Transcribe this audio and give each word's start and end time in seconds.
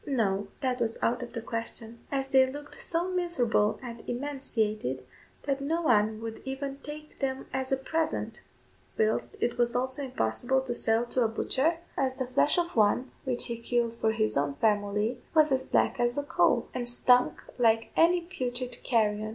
No; 0.07 0.47
that 0.61 0.81
was 0.81 0.97
out 1.03 1.21
of 1.21 1.33
the 1.33 1.43
question, 1.43 1.99
as 2.11 2.29
they 2.29 2.47
looked 2.51 2.81
so 2.81 3.11
miserable 3.11 3.79
and 3.83 4.01
emaciated, 4.09 5.05
that 5.43 5.61
no 5.61 5.83
one 5.83 6.19
would 6.21 6.41
even 6.43 6.77
take 6.81 7.19
them 7.19 7.45
as 7.53 7.71
a 7.71 7.77
present, 7.77 8.41
whilst 8.97 9.27
it 9.39 9.59
was 9.59 9.75
also 9.75 10.01
impossible 10.05 10.61
to 10.61 10.73
sell 10.73 11.05
to 11.05 11.21
a 11.23 11.27
butcher, 11.27 11.77
as 11.95 12.15
the 12.15 12.25
flesh 12.25 12.57
of 12.57 12.75
one 12.75 13.11
which 13.25 13.45
he 13.45 13.59
killed 13.59 13.93
for 13.93 14.11
his 14.11 14.35
own 14.35 14.55
family 14.55 15.19
was 15.35 15.51
as 15.51 15.67
black 15.67 15.99
as 15.99 16.17
a 16.17 16.23
coal, 16.23 16.67
and 16.73 16.89
stunk 16.89 17.39
like 17.59 17.91
any 17.95 18.21
putrid 18.21 18.79
carrion. 18.83 19.29